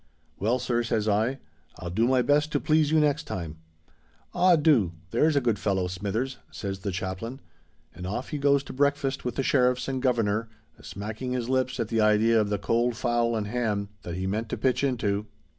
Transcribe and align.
_'—'Well, 0.39 0.57
sir,' 0.57 0.81
says 0.81 1.07
I, 1.07 1.37
'I'll 1.77 1.91
do 1.91 2.07
my 2.07 2.23
best 2.23 2.51
to 2.53 2.59
please 2.59 2.89
you 2.89 2.99
next 2.99 3.25
time.'—'Ah! 3.25 4.55
do, 4.55 4.93
there's 5.11 5.35
a 5.35 5.41
good 5.41 5.59
fellow, 5.59 5.85
Smithers,' 5.85 6.39
says 6.49 6.79
the 6.79 6.89
Chaplain; 6.91 7.39
and 7.93 8.07
off 8.07 8.29
he 8.29 8.39
goes 8.39 8.63
to 8.63 8.73
breakfast 8.73 9.23
with 9.23 9.35
the 9.35 9.43
Sheriffs 9.43 9.87
and 9.87 10.01
governor, 10.01 10.49
a 10.79 10.83
smacking 10.83 11.33
his 11.33 11.49
lips 11.49 11.79
at 11.79 11.89
the 11.89 12.01
idea 12.01 12.41
of 12.41 12.49
the 12.49 12.57
cold 12.57 12.95
fowl 12.95 13.35
and 13.35 13.45
ham 13.45 13.89
that 14.01 14.15
he 14.15 14.25
meant 14.25 14.49
to 14.49 14.57
pitch 14.57 14.83
into. 14.83 15.27